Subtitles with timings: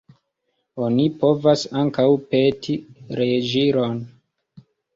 [0.85, 2.79] Oni povas ankaŭ peti
[3.21, 4.05] reĝiron.